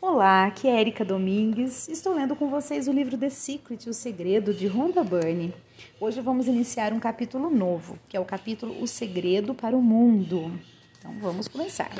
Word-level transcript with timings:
Olá, 0.00 0.46
aqui 0.46 0.68
é 0.68 0.80
Erika 0.80 1.04
Domingues. 1.04 1.88
Estou 1.88 2.14
lendo 2.14 2.36
com 2.36 2.48
vocês 2.48 2.86
o 2.86 2.92
livro 2.92 3.18
The 3.18 3.30
Secret, 3.30 3.88
O 3.88 3.92
Segredo, 3.92 4.54
de 4.54 4.68
Rhonda 4.68 5.02
Byrne. 5.02 5.52
Hoje 6.00 6.20
vamos 6.20 6.46
iniciar 6.46 6.92
um 6.92 7.00
capítulo 7.00 7.50
novo, 7.50 7.98
que 8.08 8.16
é 8.16 8.20
o 8.20 8.24
capítulo 8.24 8.80
O 8.80 8.86
Segredo 8.86 9.54
para 9.54 9.76
o 9.76 9.82
Mundo. 9.82 10.52
Então 10.96 11.10
vamos 11.20 11.48
começar. 11.48 11.90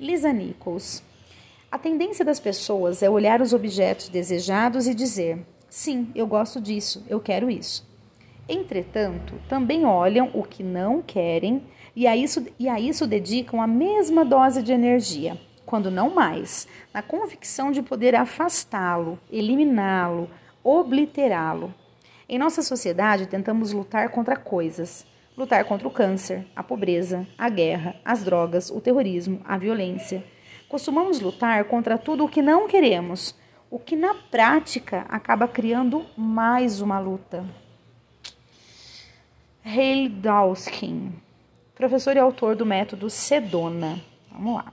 Lisa 0.00 0.32
Nichols. 0.32 1.00
A 1.70 1.78
tendência 1.78 2.24
das 2.24 2.40
pessoas 2.40 3.04
é 3.04 3.08
olhar 3.08 3.40
os 3.40 3.52
objetos 3.52 4.08
desejados 4.08 4.88
e 4.88 4.94
dizer: 4.94 5.46
sim, 5.70 6.10
eu 6.16 6.26
gosto 6.26 6.60
disso, 6.60 7.04
eu 7.08 7.20
quero 7.20 7.48
isso. 7.48 7.88
Entretanto, 8.48 9.34
também 9.48 9.84
olham 9.86 10.28
o 10.34 10.42
que 10.42 10.64
não 10.64 11.00
querem 11.00 11.62
e 11.94 12.04
a 12.04 12.16
isso, 12.16 12.44
e 12.58 12.68
a 12.68 12.80
isso 12.80 13.06
dedicam 13.06 13.62
a 13.62 13.66
mesma 13.68 14.24
dose 14.24 14.60
de 14.60 14.72
energia 14.72 15.38
quando 15.64 15.90
não 15.90 16.10
mais, 16.10 16.66
na 16.92 17.02
convicção 17.02 17.70
de 17.70 17.82
poder 17.82 18.14
afastá-lo, 18.14 19.18
eliminá-lo, 19.30 20.28
obliterá-lo. 20.62 21.74
Em 22.28 22.38
nossa 22.38 22.62
sociedade, 22.62 23.26
tentamos 23.26 23.72
lutar 23.72 24.08
contra 24.08 24.36
coisas. 24.36 25.06
Lutar 25.36 25.64
contra 25.64 25.88
o 25.88 25.90
câncer, 25.90 26.46
a 26.54 26.62
pobreza, 26.62 27.26
a 27.38 27.48
guerra, 27.48 27.96
as 28.04 28.22
drogas, 28.22 28.70
o 28.70 28.80
terrorismo, 28.80 29.40
a 29.44 29.56
violência. 29.56 30.22
Costumamos 30.68 31.20
lutar 31.20 31.64
contra 31.64 31.96
tudo 31.96 32.24
o 32.24 32.28
que 32.28 32.42
não 32.42 32.68
queremos, 32.68 33.34
o 33.70 33.78
que 33.78 33.96
na 33.96 34.14
prática 34.14 35.06
acaba 35.08 35.48
criando 35.48 36.04
mais 36.16 36.82
uma 36.82 36.98
luta. 36.98 37.44
Hale 39.64 40.08
Dawson, 40.08 41.12
professor 41.74 42.16
e 42.16 42.18
autor 42.18 42.54
do 42.54 42.66
método 42.66 43.08
Sedona. 43.08 43.98
Vamos 44.30 44.56
lá. 44.56 44.72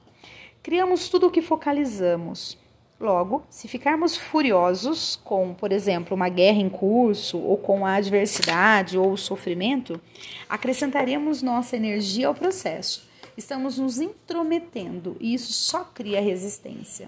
Criamos 0.62 1.10
tudo 1.10 1.28
o 1.28 1.32
que 1.32 1.42
focalizamos. 1.42 2.58
Logo, 3.00 3.46
se 3.50 3.70
ficarmos 3.70 4.18
furiosos 4.18 5.16
com, 5.24 5.54
por 5.54 5.72
exemplo, 5.72 6.14
uma 6.14 6.28
guerra 6.28 6.60
em 6.60 6.70
curso, 6.70 7.38
ou 7.38 7.58
com 7.58 7.86
a 7.86 7.94
adversidade 7.94 8.98
ou 8.98 9.14
o 9.14 9.18
sofrimento, 9.18 10.02
acrescentaremos 10.50 11.42
nossa 11.42 11.78
energia 11.78 12.28
ao 12.28 12.36
processo. 12.36 13.08
Estamos 13.38 13.78
nos 13.78 14.00
intrometendo 14.00 15.16
e 15.22 15.34
isso 15.34 15.54
só 15.54 15.86
cria 15.86 16.20
resistência. 16.20 17.08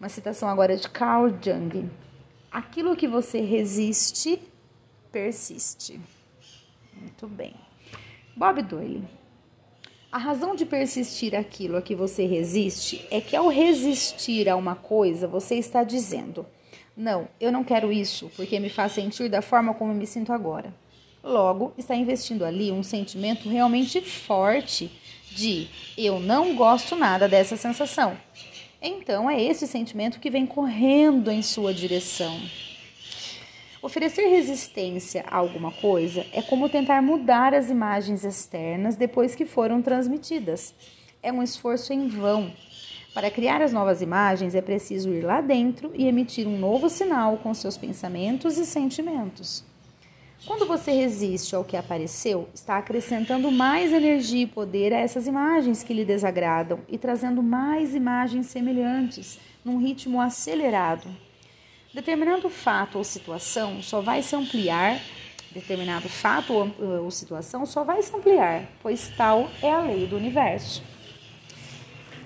Uma 0.00 0.08
citação 0.08 0.48
agora 0.48 0.78
de 0.78 0.88
Carl 0.88 1.28
Jung: 1.28 1.90
Aquilo 2.50 2.96
que 2.96 3.06
você 3.06 3.42
resiste, 3.42 4.40
persiste. 5.12 6.00
Muito 6.94 7.26
bem. 7.26 7.54
Bob 8.34 8.62
Doyle. 8.62 9.17
A 10.10 10.16
razão 10.16 10.54
de 10.54 10.64
persistir 10.64 11.34
aquilo 11.34 11.76
a 11.76 11.82
que 11.82 11.94
você 11.94 12.24
resiste 12.24 13.06
é 13.10 13.20
que 13.20 13.36
ao 13.36 13.48
resistir 13.48 14.48
a 14.48 14.56
uma 14.56 14.74
coisa, 14.74 15.28
você 15.28 15.56
está 15.56 15.84
dizendo: 15.84 16.46
Não, 16.96 17.28
eu 17.38 17.52
não 17.52 17.62
quero 17.62 17.92
isso 17.92 18.30
porque 18.34 18.58
me 18.58 18.70
faz 18.70 18.92
sentir 18.92 19.28
da 19.28 19.42
forma 19.42 19.74
como 19.74 19.92
me 19.92 20.06
sinto 20.06 20.32
agora. 20.32 20.74
Logo, 21.22 21.74
está 21.76 21.94
investindo 21.94 22.42
ali 22.42 22.72
um 22.72 22.82
sentimento 22.82 23.50
realmente 23.50 24.00
forte 24.00 24.90
de 25.30 25.68
eu 25.96 26.18
não 26.18 26.56
gosto 26.56 26.96
nada 26.96 27.28
dessa 27.28 27.56
sensação. 27.56 28.16
Então 28.80 29.28
é 29.28 29.42
esse 29.42 29.66
sentimento 29.66 30.20
que 30.20 30.30
vem 30.30 30.46
correndo 30.46 31.30
em 31.30 31.42
sua 31.42 31.74
direção. 31.74 32.40
Oferecer 33.80 34.26
resistência 34.26 35.24
a 35.28 35.36
alguma 35.36 35.70
coisa 35.70 36.26
é 36.32 36.42
como 36.42 36.68
tentar 36.68 37.00
mudar 37.00 37.54
as 37.54 37.70
imagens 37.70 38.24
externas 38.24 38.96
depois 38.96 39.36
que 39.36 39.46
foram 39.46 39.80
transmitidas. 39.80 40.74
É 41.22 41.32
um 41.32 41.44
esforço 41.44 41.92
em 41.92 42.08
vão. 42.08 42.52
Para 43.14 43.30
criar 43.30 43.62
as 43.62 43.72
novas 43.72 44.02
imagens 44.02 44.56
é 44.56 44.60
preciso 44.60 45.10
ir 45.10 45.22
lá 45.22 45.40
dentro 45.40 45.92
e 45.94 46.08
emitir 46.08 46.48
um 46.48 46.58
novo 46.58 46.90
sinal 46.90 47.36
com 47.36 47.54
seus 47.54 47.76
pensamentos 47.76 48.58
e 48.58 48.66
sentimentos. 48.66 49.64
Quando 50.44 50.66
você 50.66 50.90
resiste 50.90 51.54
ao 51.54 51.64
que 51.64 51.76
apareceu, 51.76 52.48
está 52.52 52.78
acrescentando 52.78 53.48
mais 53.52 53.92
energia 53.92 54.42
e 54.42 54.46
poder 54.46 54.92
a 54.92 54.98
essas 54.98 55.28
imagens 55.28 55.84
que 55.84 55.94
lhe 55.94 56.04
desagradam 56.04 56.80
e 56.88 56.98
trazendo 56.98 57.44
mais 57.44 57.94
imagens 57.94 58.46
semelhantes, 58.46 59.38
num 59.64 59.78
ritmo 59.78 60.20
acelerado. 60.20 61.08
Determinado 61.92 62.50
fato 62.50 62.98
ou 62.98 63.04
situação 63.04 63.82
só 63.82 64.00
vai 64.02 64.22
se 64.22 64.36
ampliar, 64.36 65.00
determinado 65.50 66.08
fato 66.08 66.52
ou, 66.52 67.02
ou 67.02 67.10
situação 67.10 67.64
só 67.64 67.82
vai 67.82 68.02
se 68.02 68.14
ampliar, 68.14 68.64
pois 68.82 69.08
tal 69.16 69.48
é 69.62 69.72
a 69.72 69.80
lei 69.80 70.06
do 70.06 70.16
universo. 70.16 70.82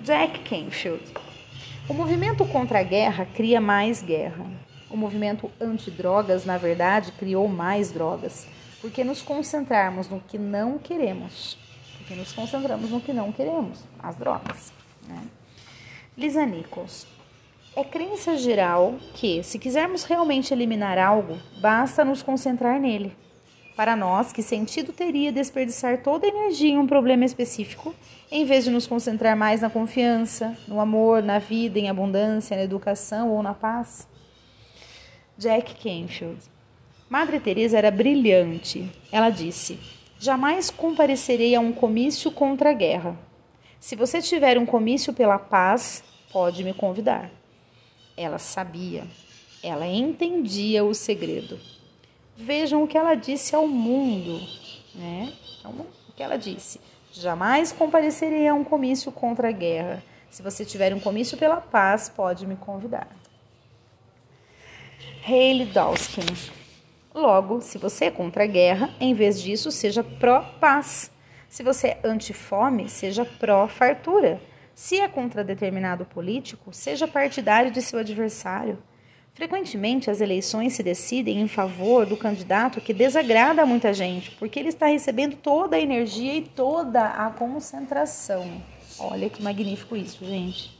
Jack 0.03 0.39
Canfield. 0.39 1.13
O 1.87 1.93
movimento 1.93 2.45
contra 2.45 2.79
a 2.79 2.83
guerra 2.83 3.25
cria 3.25 3.61
mais 3.61 4.03
guerra. 4.03 4.45
O 4.89 4.97
movimento 4.97 5.49
anti-drogas, 5.59 6.43
na 6.43 6.57
verdade, 6.57 7.13
criou 7.13 7.47
mais 7.47 7.89
drogas, 7.89 8.47
porque 8.81 9.01
nos 9.03 9.21
concentrarmos 9.21 10.09
no 10.09 10.19
que 10.19 10.37
não 10.37 10.77
queremos, 10.77 11.57
porque 11.97 12.15
nos 12.15 12.33
concentramos 12.33 12.89
no 12.89 12.99
que 12.99 13.13
não 13.13 13.31
queremos, 13.31 13.79
as 13.97 14.17
drogas. 14.17 14.73
Né? 15.07 15.23
Lisa 16.17 16.45
Nichols. 16.45 17.07
É 17.75 17.83
crença 17.83 18.37
geral 18.37 18.97
que, 19.15 19.41
se 19.41 19.57
quisermos 19.57 20.03
realmente 20.03 20.53
eliminar 20.53 20.99
algo, 20.99 21.39
basta 21.59 22.05
nos 22.05 22.21
concentrar 22.21 22.79
nele. 22.79 23.15
Para 23.75 23.95
nós, 23.95 24.31
que 24.31 24.43
sentido 24.43 24.93
teria 24.93 25.31
desperdiçar 25.31 26.03
toda 26.03 26.27
a 26.27 26.29
energia 26.29 26.69
em 26.69 26.77
um 26.77 26.85
problema 26.85 27.25
específico, 27.25 27.95
em 28.31 28.45
vez 28.45 28.65
de 28.65 28.69
nos 28.69 28.85
concentrar 28.85 29.35
mais 29.35 29.61
na 29.61 29.71
confiança, 29.71 30.55
no 30.67 30.79
amor, 30.79 31.23
na 31.23 31.39
vida, 31.39 31.79
em 31.79 31.89
abundância, 31.89 32.55
na 32.55 32.61
educação 32.61 33.31
ou 33.31 33.41
na 33.41 33.55
paz? 33.55 34.07
Jack 35.35 35.73
Canfield. 35.73 36.43
Madre 37.09 37.39
Teresa 37.39 37.75
era 37.75 37.89
brilhante. 37.89 38.87
Ela 39.11 39.31
disse: 39.31 39.79
"Jamais 40.19 40.69
comparecerei 40.69 41.55
a 41.55 41.59
um 41.59 41.73
comício 41.73 42.29
contra 42.29 42.69
a 42.69 42.73
guerra. 42.73 43.17
Se 43.79 43.95
você 43.95 44.21
tiver 44.21 44.59
um 44.59 44.65
comício 44.65 45.11
pela 45.11 45.39
paz, 45.39 46.03
pode 46.31 46.63
me 46.63 46.75
convidar." 46.75 47.42
Ela 48.15 48.37
sabia, 48.37 49.07
ela 49.63 49.87
entendia 49.87 50.83
o 50.83 50.93
segredo. 50.93 51.59
Vejam 52.35 52.83
o 52.83 52.87
que 52.87 52.97
ela 52.97 53.15
disse 53.15 53.55
ao 53.55 53.67
mundo, 53.67 54.39
né? 54.93 55.33
Então, 55.59 55.71
o 55.71 56.13
que 56.15 56.21
ela 56.21 56.37
disse: 56.37 56.79
jamais 57.11 57.71
comparecerei 57.71 58.47
a 58.47 58.53
um 58.53 58.63
comício 58.63 59.11
contra 59.11 59.49
a 59.49 59.51
guerra. 59.51 60.03
Se 60.29 60.41
você 60.41 60.65
tiver 60.65 60.93
um 60.93 60.99
comício 60.99 61.37
pela 61.37 61.57
paz, 61.57 62.09
pode 62.09 62.47
me 62.47 62.55
convidar. 62.55 63.07
Haley 65.25 65.65
Dawson. 65.65 66.21
Logo, 67.13 67.61
se 67.61 67.77
você 67.77 68.05
é 68.05 68.11
contra 68.11 68.43
a 68.43 68.47
guerra, 68.47 68.89
em 68.99 69.13
vez 69.13 69.39
disso, 69.39 69.71
seja 69.71 70.03
pró-paz. 70.03 71.11
Se 71.47 71.61
você 71.61 71.89
é 71.89 71.99
anti-fome, 72.03 72.89
seja 72.89 73.23
pró-fartura. 73.23 74.41
Se 74.75 74.99
é 74.99 75.07
contra 75.07 75.43
determinado 75.43 76.03
político, 76.03 76.73
seja 76.73 77.07
partidário 77.07 77.71
de 77.71 77.81
seu 77.81 77.99
adversário. 77.99 78.79
Frequentemente, 79.33 80.11
as 80.11 80.21
eleições 80.21 80.73
se 80.73 80.83
decidem 80.83 81.41
em 81.41 81.47
favor 81.47 82.05
do 82.05 82.17
candidato 82.17 82.81
que 82.81 82.93
desagrada 82.93 83.63
a 83.63 83.65
muita 83.65 83.93
gente, 83.93 84.31
porque 84.31 84.59
ele 84.59 84.69
está 84.69 84.87
recebendo 84.87 85.35
toda 85.35 85.75
a 85.75 85.79
energia 85.79 86.35
e 86.35 86.41
toda 86.41 87.05
a 87.05 87.29
concentração. 87.31 88.61
Olha 88.99 89.29
que 89.29 89.41
magnífico 89.41 89.95
isso, 89.95 90.23
gente. 90.25 90.77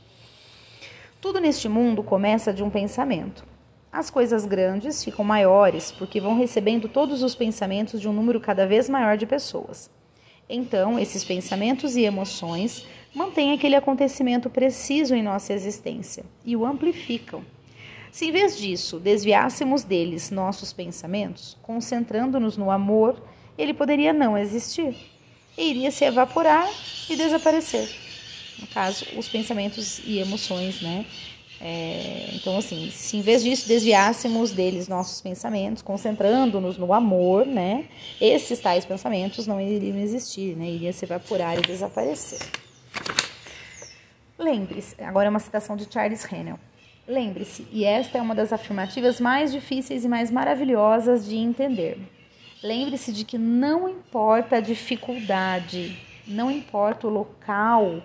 Tudo 1.19 1.39
neste 1.39 1.69
mundo 1.69 2.03
começa 2.03 2.53
de 2.53 2.63
um 2.63 2.69
pensamento. 2.69 3.43
As 3.91 4.09
coisas 4.09 4.45
grandes 4.45 5.03
ficam 5.03 5.23
maiores 5.23 5.91
porque 5.91 6.19
vão 6.19 6.35
recebendo 6.35 6.89
todos 6.89 7.23
os 7.23 7.35
pensamentos 7.35 8.01
de 8.01 8.09
um 8.09 8.13
número 8.13 8.39
cada 8.39 8.67
vez 8.67 8.89
maior 8.89 9.17
de 9.17 9.25
pessoas. 9.25 9.89
Então, 10.49 10.99
esses 10.99 11.23
pensamentos 11.23 11.95
e 11.95 12.03
emoções 12.03 12.85
mantêm 13.13 13.51
aquele 13.51 13.75
acontecimento 13.75 14.49
preciso 14.49 15.15
em 15.15 15.23
nossa 15.23 15.53
existência 15.53 16.23
e 16.45 16.55
o 16.55 16.65
amplificam. 16.65 17.43
Se 18.11 18.27
em 18.27 18.31
vez 18.31 18.57
disso 18.57 18.99
desviássemos 18.99 19.83
deles 19.83 20.29
nossos 20.29 20.71
pensamentos, 20.71 21.57
concentrando-nos 21.61 22.57
no 22.57 22.69
amor, 22.69 23.21
ele 23.57 23.73
poderia 23.73 24.13
não 24.13 24.37
existir 24.37 24.95
e 25.57 25.69
iria 25.69 25.91
se 25.91 26.05
evaporar 26.05 26.69
e 27.09 27.15
desaparecer. 27.15 27.89
No 28.59 28.67
caso, 28.67 29.05
os 29.17 29.27
pensamentos 29.27 29.99
e 30.05 30.19
emoções, 30.19 30.81
né? 30.81 31.05
É, 31.59 32.29
então, 32.33 32.57
assim, 32.57 32.91
se 32.91 33.17
em 33.17 33.21
vez 33.21 33.43
disso 33.43 33.67
desviássemos 33.67 34.51
deles 34.51 34.87
nossos 34.87 35.21
pensamentos, 35.21 35.81
concentrando-nos 35.81 36.77
no 36.77 36.93
amor, 36.93 37.45
né? 37.45 37.85
Esses 38.19 38.59
tais 38.59 38.85
pensamentos 38.85 39.47
não 39.47 39.61
iriam 39.61 39.97
existir, 39.97 40.55
né? 40.55 40.69
Iriam 40.69 40.91
se 40.91 41.05
evaporar 41.05 41.57
e 41.57 41.61
desaparecer. 41.61 42.39
Lembre-se, 44.43 45.01
agora 45.01 45.27
é 45.27 45.29
uma 45.29 45.39
citação 45.39 45.77
de 45.77 45.87
Charles 45.91 46.29
Hennel. 46.29 46.59
Lembre-se, 47.07 47.65
e 47.71 47.85
esta 47.85 48.17
é 48.17 48.21
uma 48.21 48.35
das 48.35 48.51
afirmativas 48.51 49.21
mais 49.21 49.53
difíceis 49.53 50.03
e 50.03 50.09
mais 50.09 50.29
maravilhosas 50.29 51.25
de 51.25 51.37
entender. 51.37 51.97
Lembre-se 52.61 53.13
de 53.13 53.23
que 53.23 53.37
não 53.37 53.87
importa 53.87 54.57
a 54.57 54.59
dificuldade, 54.59 55.97
não 56.27 56.51
importa 56.51 57.07
o 57.07 57.09
local 57.09 58.03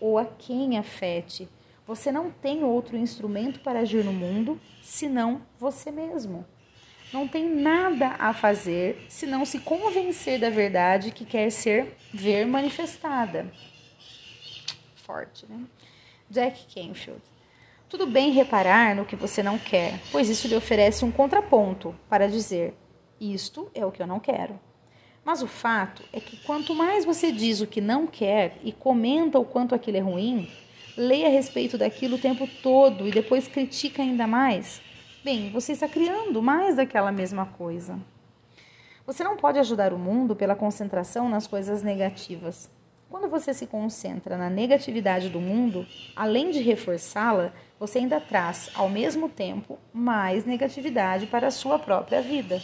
ou 0.00 0.16
a 0.16 0.24
quem 0.24 0.78
afete, 0.78 1.48
Você 1.86 2.10
não 2.10 2.30
tem 2.30 2.64
outro 2.64 2.96
instrumento 2.96 3.60
para 3.60 3.80
agir 3.80 4.04
no 4.04 4.12
mundo 4.12 4.58
senão 4.80 5.42
você 5.58 5.90
mesmo. 5.90 6.46
Não 7.12 7.28
tem 7.28 7.54
nada 7.54 8.14
a 8.18 8.32
fazer 8.32 9.04
senão 9.06 9.44
se 9.44 9.58
convencer 9.58 10.40
da 10.40 10.48
verdade 10.48 11.10
que 11.10 11.26
quer 11.26 11.50
ser 11.50 11.94
ver 12.10 12.46
manifestada. 12.46 13.52
Forte, 15.06 15.44
né? 15.48 15.64
Jack 16.30 16.66
Canfield. 16.74 17.20
Tudo 17.90 18.06
bem 18.06 18.32
reparar 18.32 18.96
no 18.96 19.04
que 19.04 19.14
você 19.14 19.42
não 19.42 19.58
quer, 19.58 20.00
pois 20.10 20.30
isso 20.30 20.48
lhe 20.48 20.56
oferece 20.56 21.04
um 21.04 21.12
contraponto 21.12 21.94
para 22.08 22.26
dizer: 22.26 22.74
isto 23.20 23.70
é 23.74 23.84
o 23.84 23.92
que 23.92 24.02
eu 24.02 24.06
não 24.06 24.18
quero. 24.18 24.58
Mas 25.22 25.42
o 25.42 25.46
fato 25.46 26.02
é 26.12 26.20
que 26.20 26.38
quanto 26.38 26.74
mais 26.74 27.04
você 27.04 27.30
diz 27.30 27.60
o 27.60 27.66
que 27.66 27.80
não 27.80 28.06
quer 28.06 28.58
e 28.62 28.72
comenta 28.72 29.38
o 29.38 29.44
quanto 29.44 29.74
aquilo 29.74 29.98
é 29.98 30.00
ruim, 30.00 30.50
lê 30.96 31.26
a 31.26 31.28
respeito 31.28 31.76
daquilo 31.76 32.16
o 32.16 32.20
tempo 32.20 32.48
todo 32.62 33.06
e 33.06 33.10
depois 33.10 33.46
critica 33.46 34.02
ainda 34.02 34.26
mais, 34.26 34.80
bem, 35.22 35.50
você 35.50 35.72
está 35.72 35.86
criando 35.86 36.42
mais 36.42 36.76
daquela 36.76 37.12
mesma 37.12 37.46
coisa. 37.46 37.98
Você 39.06 39.22
não 39.22 39.36
pode 39.36 39.58
ajudar 39.58 39.92
o 39.92 39.98
mundo 39.98 40.34
pela 40.34 40.56
concentração 40.56 41.28
nas 41.28 41.46
coisas 41.46 41.82
negativas. 41.82 42.70
Quando 43.14 43.28
você 43.28 43.54
se 43.54 43.68
concentra 43.68 44.36
na 44.36 44.50
negatividade 44.50 45.28
do 45.28 45.38
mundo, 45.38 45.86
além 46.16 46.50
de 46.50 46.58
reforçá-la, 46.58 47.52
você 47.78 48.00
ainda 48.00 48.20
traz, 48.20 48.72
ao 48.74 48.90
mesmo 48.90 49.28
tempo, 49.28 49.78
mais 49.92 50.44
negatividade 50.44 51.28
para 51.28 51.46
a 51.46 51.52
sua 51.52 51.78
própria 51.78 52.20
vida. 52.20 52.60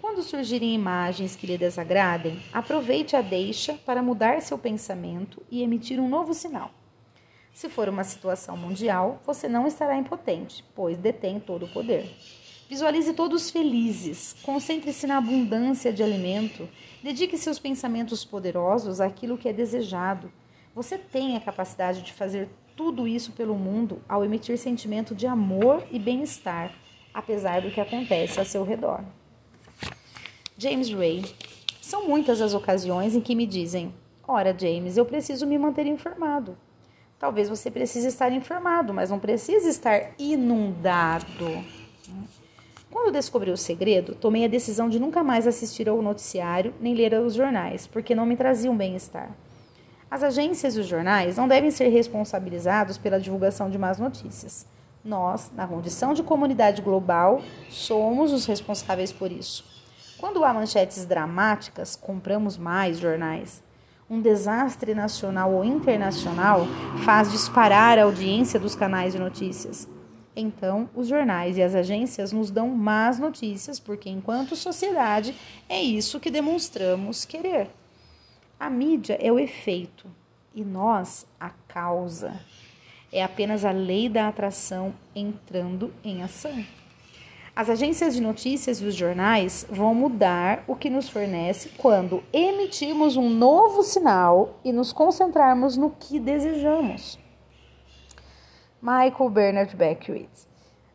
Quando 0.00 0.22
surgirem 0.22 0.74
imagens 0.74 1.36
que 1.36 1.46
lhe 1.46 1.58
desagradem, 1.58 2.42
aproveite 2.54 3.16
a 3.16 3.20
deixa 3.20 3.74
para 3.74 4.02
mudar 4.02 4.40
seu 4.40 4.56
pensamento 4.56 5.42
e 5.50 5.62
emitir 5.62 6.00
um 6.00 6.08
novo 6.08 6.32
sinal. 6.32 6.70
Se 7.52 7.68
for 7.68 7.86
uma 7.86 8.02
situação 8.02 8.56
mundial, 8.56 9.20
você 9.26 9.46
não 9.46 9.66
estará 9.66 9.94
impotente, 9.94 10.64
pois 10.74 10.96
detém 10.96 11.38
todo 11.38 11.66
o 11.66 11.70
poder. 11.70 12.10
Visualize 12.68 13.12
todos 13.12 13.50
felizes, 13.50 14.34
concentre-se 14.42 15.06
na 15.06 15.18
abundância 15.18 15.92
de 15.92 16.02
alimento, 16.02 16.68
dedique 17.02 17.36
seus 17.36 17.58
pensamentos 17.58 18.24
poderosos 18.24 19.00
àquilo 19.00 19.36
que 19.36 19.48
é 19.48 19.52
desejado. 19.52 20.32
Você 20.74 20.96
tem 20.96 21.36
a 21.36 21.40
capacidade 21.40 22.02
de 22.02 22.12
fazer 22.12 22.48
tudo 22.74 23.06
isso 23.06 23.32
pelo 23.32 23.54
mundo 23.54 24.02
ao 24.08 24.24
emitir 24.24 24.58
sentimento 24.58 25.14
de 25.14 25.26
amor 25.26 25.86
e 25.90 25.98
bem-estar, 25.98 26.72
apesar 27.12 27.60
do 27.60 27.70
que 27.70 27.80
acontece 27.80 28.40
a 28.40 28.44
seu 28.44 28.64
redor. 28.64 29.04
James 30.56 30.90
Ray. 30.90 31.24
São 31.80 32.08
muitas 32.08 32.40
as 32.40 32.54
ocasiões 32.54 33.14
em 33.14 33.20
que 33.20 33.34
me 33.34 33.46
dizem: 33.46 33.94
Ora, 34.26 34.56
James, 34.58 34.96
eu 34.96 35.04
preciso 35.04 35.46
me 35.46 35.58
manter 35.58 35.86
informado. 35.86 36.56
Talvez 37.18 37.48
você 37.48 37.70
precise 37.70 38.08
estar 38.08 38.32
informado, 38.32 38.94
mas 38.94 39.10
não 39.10 39.18
precisa 39.18 39.68
estar 39.68 40.12
inundado. 40.18 41.64
Quando 42.94 43.10
descobri 43.10 43.50
o 43.50 43.56
segredo, 43.56 44.14
tomei 44.14 44.44
a 44.44 44.48
decisão 44.48 44.88
de 44.88 45.00
nunca 45.00 45.24
mais 45.24 45.48
assistir 45.48 45.88
ao 45.88 46.00
noticiário 46.00 46.72
nem 46.80 46.94
ler 46.94 47.12
os 47.14 47.34
jornais, 47.34 47.88
porque 47.88 48.14
não 48.14 48.24
me 48.24 48.36
traziam 48.36 48.76
bem-estar. 48.76 49.32
As 50.08 50.22
agências 50.22 50.76
e 50.76 50.80
os 50.80 50.86
jornais 50.86 51.36
não 51.36 51.48
devem 51.48 51.72
ser 51.72 51.88
responsabilizados 51.88 52.96
pela 52.96 53.18
divulgação 53.18 53.68
de 53.68 53.76
más 53.76 53.98
notícias. 53.98 54.64
Nós, 55.04 55.50
na 55.56 55.66
condição 55.66 56.14
de 56.14 56.22
comunidade 56.22 56.82
global, 56.82 57.42
somos 57.68 58.32
os 58.32 58.46
responsáveis 58.46 59.10
por 59.10 59.32
isso. 59.32 59.64
Quando 60.16 60.44
há 60.44 60.54
manchetes 60.54 61.04
dramáticas, 61.04 61.96
compramos 61.96 62.56
mais 62.56 63.00
jornais. 63.00 63.60
Um 64.08 64.20
desastre 64.20 64.94
nacional 64.94 65.52
ou 65.52 65.64
internacional 65.64 66.64
faz 67.04 67.32
disparar 67.32 67.98
a 67.98 68.04
audiência 68.04 68.60
dos 68.60 68.76
canais 68.76 69.14
de 69.14 69.18
notícias. 69.18 69.92
Então, 70.36 70.88
os 70.94 71.06
jornais 71.06 71.56
e 71.56 71.62
as 71.62 71.74
agências 71.74 72.32
nos 72.32 72.50
dão 72.50 72.68
más 72.70 73.18
notícias, 73.18 73.78
porque, 73.78 74.10
enquanto 74.10 74.56
sociedade, 74.56 75.34
é 75.68 75.80
isso 75.80 76.18
que 76.18 76.30
demonstramos 76.30 77.24
querer. 77.24 77.70
A 78.58 78.68
mídia 78.68 79.16
é 79.20 79.30
o 79.30 79.38
efeito 79.38 80.08
e 80.54 80.64
nós 80.64 81.26
a 81.38 81.50
causa. 81.68 82.40
É 83.12 83.22
apenas 83.22 83.64
a 83.64 83.70
lei 83.70 84.08
da 84.08 84.26
atração 84.26 84.92
entrando 85.14 85.92
em 86.02 86.22
ação. 86.22 86.64
As 87.54 87.70
agências 87.70 88.14
de 88.14 88.20
notícias 88.20 88.80
e 88.80 88.84
os 88.84 88.96
jornais 88.96 89.64
vão 89.70 89.94
mudar 89.94 90.64
o 90.66 90.74
que 90.74 90.90
nos 90.90 91.08
fornece 91.08 91.68
quando 91.78 92.24
emitirmos 92.32 93.16
um 93.16 93.30
novo 93.30 93.84
sinal 93.84 94.58
e 94.64 94.72
nos 94.72 94.92
concentrarmos 94.92 95.76
no 95.76 95.90
que 95.90 96.18
desejamos. 96.18 97.16
Michael 98.84 99.30
Bernard 99.30 99.74
Beckwith. 99.74 100.46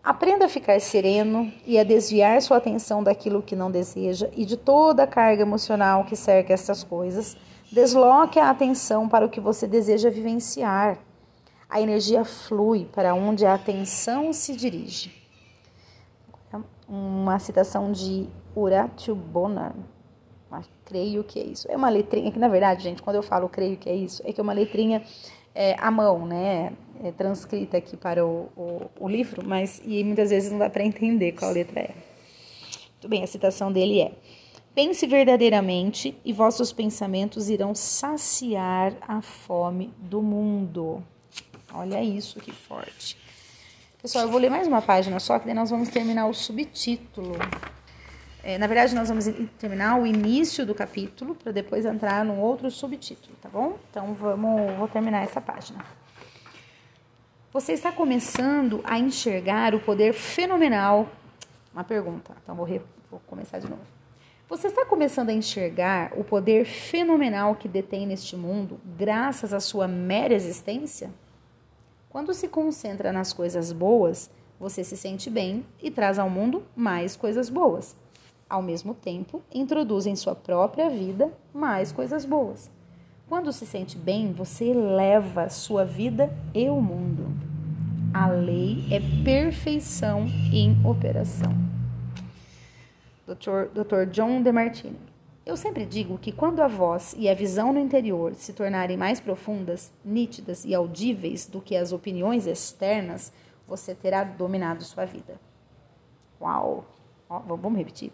Aprenda 0.04 0.46
a 0.46 0.50
ficar 0.50 0.80
sereno 0.80 1.52
e 1.66 1.80
a 1.80 1.84
desviar 1.84 2.40
sua 2.40 2.58
atenção 2.58 3.04
daquilo 3.04 3.42
que 3.42 3.56
não 3.56 3.72
deseja 3.72 4.30
e 4.38 4.46
de 4.46 4.56
toda 4.56 5.02
a 5.02 5.08
carga 5.08 5.42
emocional 5.42 6.06
que 6.06 6.16
cerca 6.16 6.54
estas 6.54 6.84
coisas. 6.84 7.36
Desloque 7.72 8.38
a 8.38 8.52
atenção 8.52 9.10
para 9.10 9.26
o 9.26 9.30
que 9.30 9.42
você 9.42 9.66
deseja 9.66 10.12
vivenciar. 10.12 11.00
A 11.68 11.82
energia 11.82 12.24
flui 12.24 12.86
para 12.94 13.16
onde 13.16 13.44
a 13.44 13.56
atenção 13.56 14.32
se 14.34 14.56
dirige 14.56 15.20
uma 16.88 17.38
citação 17.38 17.92
de 17.92 18.28
Horatio 18.56 19.16
Bonar. 19.16 19.76
Creio 20.86 21.24
que 21.24 21.40
é 21.40 21.44
isso. 21.44 21.68
É 21.70 21.78
uma 21.78 21.90
letrinha 21.90 22.32
que, 22.32 22.40
na 22.40 22.48
verdade, 22.48 22.82
gente, 22.82 23.02
quando 23.02 23.16
eu 23.16 23.22
falo 23.22 23.48
creio 23.48 23.78
que 23.78 23.88
é 23.88 23.96
isso, 23.96 24.24
é 24.26 24.34
que 24.34 24.42
é 24.42 24.44
uma 24.44 24.54
letrinha 24.54 25.04
é, 25.54 25.76
à 25.80 25.92
mão, 25.92 26.26
né? 26.26 26.74
É 27.02 27.12
transcrita 27.12 27.78
aqui 27.78 27.96
para 27.96 28.26
o, 28.26 28.50
o, 28.56 28.90
o 29.00 29.08
livro, 29.08 29.46
mas 29.46 29.82
e 29.86 30.04
muitas 30.04 30.30
vezes 30.30 30.52
não 30.52 30.60
dá 30.60 30.70
para 30.70 30.84
entender 30.84 31.32
qual 31.32 31.52
letra 31.52 31.80
é. 31.80 31.96
Muito 32.92 33.08
bem, 33.08 33.24
a 33.24 33.28
citação 33.28 33.72
dele 33.72 34.02
é: 34.02 34.12
Pense 34.76 35.08
verdadeiramente 35.08 36.16
e 36.24 36.32
vossos 36.32 36.72
pensamentos 36.72 37.50
irão 37.50 37.74
saciar 37.74 38.94
a 39.02 39.22
fome 39.22 39.94
do 39.98 40.22
mundo. 40.22 41.04
Olha 41.74 42.04
isso 42.04 42.40
que 42.40 42.52
forte. 42.52 43.18
Pessoal, 44.02 44.26
eu 44.26 44.32
vou 44.32 44.40
ler 44.40 44.50
mais 44.50 44.68
uma 44.68 44.82
página 44.82 45.20
só, 45.20 45.38
que 45.40 45.46
daí 45.46 45.54
nós 45.54 45.70
vamos 45.70 45.90
terminar 45.90 46.28
o 46.28 46.34
subtítulo. 46.34 47.36
É, 48.42 48.58
na 48.58 48.68
verdade, 48.68 48.96
nós 48.96 49.10
vamos 49.10 49.26
terminar 49.58 50.00
o 50.00 50.08
início 50.08 50.66
do 50.66 50.74
capítulo 50.74 51.36
para 51.36 51.52
depois 51.52 51.86
entrar 51.86 52.24
num 52.24 52.40
outro 52.40 52.72
subtítulo, 52.72 53.36
tá 53.42 53.50
bom? 53.50 53.78
Então, 53.90 54.14
vamos, 54.14 54.78
vou 54.78 54.88
terminar 54.88 55.24
essa 55.24 55.42
página. 55.42 55.84
Você 57.52 57.74
está 57.74 57.92
começando 57.92 58.80
a 58.84 59.00
enxergar 59.00 59.74
o 59.74 59.80
poder 59.80 60.14
fenomenal. 60.14 61.08
Uma 61.74 61.84
pergunta, 61.84 62.32
então 62.44 62.54
vou, 62.54 62.64
re, 62.64 62.80
vou 63.10 63.20
começar 63.26 63.58
de 63.58 63.68
novo. 63.68 63.82
Você 64.48 64.68
está 64.68 64.86
começando 64.86 65.30
a 65.30 65.34
enxergar 65.34 66.14
o 66.16 66.24
poder 66.24 66.64
fenomenal 66.66 67.56
que 67.56 67.68
detém 67.68 68.06
neste 68.06 68.36
mundo 68.36 68.80
graças 68.96 69.52
à 69.52 69.60
sua 69.60 69.88
mera 69.88 70.36
existência? 70.36 71.10
Quando 72.08 72.36
se 72.36 72.48
concentra 72.48 73.12
nas 73.12 73.34
coisas 73.34 73.72
boas, 73.72 74.30
você 74.60 74.84
se 74.84 74.96
sente 74.96 75.28
bem 75.28 75.66
e 75.82 75.90
traz 75.90 76.20
ao 76.20 76.30
mundo 76.30 76.64
mais 76.76 77.16
coisas 77.16 77.50
boas. 77.50 77.96
Ao 78.48 78.62
mesmo 78.62 78.94
tempo, 78.94 79.42
introduz 79.52 80.06
em 80.06 80.16
sua 80.16 80.36
própria 80.36 80.88
vida 80.88 81.34
mais 81.52 81.92
coisas 81.92 82.26
boas. 82.26 82.70
Quando 83.28 83.54
se 83.54 83.64
sente 83.64 83.96
bem, 83.96 84.34
você 84.34 84.66
eleva 84.66 85.50
sua 85.50 85.86
vida 85.86 86.36
e 86.52 86.68
o 86.68 86.82
mundo. 86.82 87.49
A 88.14 88.28
lei 88.28 88.86
é 88.90 89.00
perfeição 89.24 90.26
em 90.52 90.76
operação. 90.84 91.54
Dr. 93.28 93.70
Dr. 93.72 94.10
John 94.10 94.42
DeMartini. 94.42 94.98
Eu 95.46 95.56
sempre 95.56 95.86
digo 95.86 96.18
que 96.18 96.32
quando 96.32 96.60
a 96.62 96.68
voz 96.68 97.16
e 97.20 97.30
a 97.30 97.36
visão 97.36 97.72
no 97.72 97.80
interior 97.80 98.34
se 98.34 98.52
tornarem 98.52 98.98
mais 98.98 99.20
profundas, 99.20 99.92
nítidas 100.04 100.66
e 100.66 100.74
audíveis 100.74 101.46
do 101.46 101.62
que 101.62 101.76
as 101.76 101.92
opiniões 101.92 102.48
externas, 102.48 103.32
você 103.68 103.94
terá 103.94 104.24
dominado 104.24 104.84
sua 104.84 105.06
vida. 105.06 105.40
Uau! 106.42 106.86
Ó, 107.30 107.40
vamos 107.40 107.78
repetir. 107.78 108.12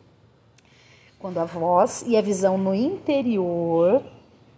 Quando 1.17 1.37
a 1.37 1.45
voz 1.45 2.03
e 2.05 2.17
a 2.17 2.21
visão 2.21 2.57
no 2.57 2.75
interior 2.75 4.03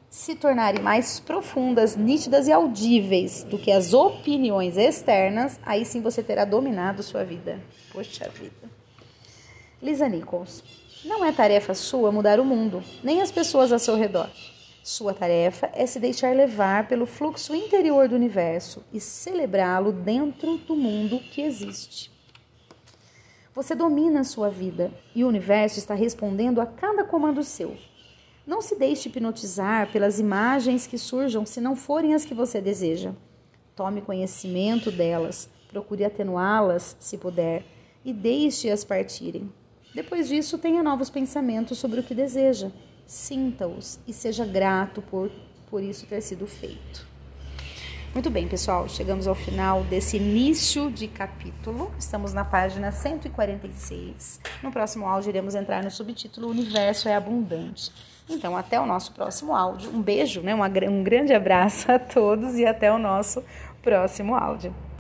se 0.10 0.36
tornarem 0.36 0.82
mais 0.82 1.20
profundas, 1.20 1.96
nítidas 1.96 2.48
e 2.48 2.52
audíveis 2.52 3.44
do 3.44 3.58
que 3.58 3.72
as 3.72 3.94
opiniões 3.94 4.78
externas, 4.78 5.60
aí 5.66 5.86
sim 5.86 6.02
você 6.02 6.24
terá 6.24 6.46
dominado 6.46 7.04
sua 7.04 7.24
vida. 7.24 7.60
Poxa 7.92 8.30
vida. 8.30 8.70
Lisa 9.82 10.08
Nichols. 10.08 10.64
Não 11.06 11.24
é 11.24 11.32
tarefa 11.32 11.74
sua 11.74 12.12
mudar 12.12 12.40
o 12.40 12.46
mundo, 12.46 12.84
nem 13.04 13.22
as 13.22 13.32
pessoas 13.32 13.72
ao 13.72 13.80
seu 13.80 13.96
redor. 13.96 14.30
Sua 14.84 15.14
tarefa 15.14 15.70
é 15.74 15.86
se 15.86 16.00
deixar 16.00 16.36
levar 16.36 16.88
pelo 16.88 17.06
fluxo 17.06 17.54
interior 17.54 18.08
do 18.08 18.16
universo 18.16 18.84
e 18.92 19.00
celebrá-lo 19.00 19.92
dentro 19.92 20.58
do 20.60 20.76
mundo 20.76 21.20
que 21.20 21.42
existe. 21.42 22.10
Você 23.54 23.76
domina 23.76 24.22
a 24.22 24.24
sua 24.24 24.50
vida 24.50 24.92
e 25.14 25.24
o 25.24 25.28
universo 25.28 25.78
está 25.78 25.94
respondendo 25.94 26.62
a 26.62 26.66
cada 26.66 27.04
comando 27.04 27.44
seu. 27.44 27.76
Não 28.48 28.62
se 28.62 28.78
deixe 28.78 29.10
hipnotizar 29.10 29.92
pelas 29.92 30.22
imagens 30.22 30.88
que 30.88 30.98
surjam 30.98 31.46
se 31.46 31.60
não 31.60 31.76
forem 31.76 32.14
as 32.14 32.24
que 32.24 32.34
você 32.34 32.62
deseja. 32.62 33.12
Tome 33.76 34.02
conhecimento 34.02 34.90
delas, 34.90 35.50
procure 35.68 36.06
atenuá-las, 36.06 36.96
se 36.98 37.18
puder, 37.18 37.66
e 38.06 38.14
deixe-as 38.14 38.86
partirem. 38.86 39.52
Depois 39.94 40.30
disso, 40.30 40.58
tenha 40.58 40.82
novos 40.82 41.10
pensamentos 41.10 41.78
sobre 41.78 42.00
o 42.00 42.04
que 42.04 42.16
deseja. 42.16 42.72
Sinta-os 43.06 44.00
e 44.08 44.14
seja 44.14 44.46
grato 44.46 45.02
por, 45.02 45.30
por 45.70 45.84
isso 45.84 46.08
ter 46.08 46.22
sido 46.22 46.48
feito. 46.48 47.06
Muito 48.14 48.30
bem, 48.32 48.48
pessoal, 48.48 48.88
chegamos 48.90 49.28
ao 49.28 49.36
final 49.36 49.84
desse 49.84 50.18
início 50.18 50.90
de 50.90 51.08
capítulo. 51.08 51.92
Estamos 52.00 52.34
na 52.34 52.44
página 52.44 52.92
146. 52.92 54.40
No 54.64 54.72
próximo 54.72 55.06
áudio, 55.06 55.30
iremos 55.30 55.54
entrar 55.54 55.84
no 55.84 55.92
subtítulo 55.92 56.50
Universo 56.50 57.08
é 57.08 57.16
Abundante. 57.16 57.92
Então, 58.30 58.58
até 58.58 58.80
o 58.80 58.86
nosso 58.86 59.12
próximo 59.14 59.56
áudio. 59.56 59.92
Um 59.92 60.02
beijo, 60.02 60.42
né? 60.42 60.56
um 60.56 61.04
grande 61.04 61.34
abraço 61.34 61.92
a 61.92 62.00
todos 62.00 62.56
e 62.58 62.66
até 62.66 62.92
o 62.92 62.98
nosso 62.98 63.44
próximo 63.84 64.36
áudio. 64.36 64.74